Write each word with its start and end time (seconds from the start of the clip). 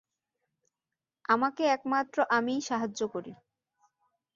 আমাকে 1.25 1.63
একমাত্র 1.67 2.17
আমিই 2.37 2.61
সাহায্য 2.61 3.01
করি। 3.07 3.33